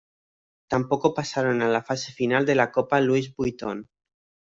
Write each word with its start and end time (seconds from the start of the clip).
Tampoco 0.67 1.13
pasaron 1.13 1.61
a 1.61 1.67
la 1.67 1.83
fase 1.83 2.11
final 2.11 2.43
de 2.47 2.55
la 2.55 2.71
Copa 2.71 2.99
Louis 3.01 3.35
Vuitton. 3.37 3.87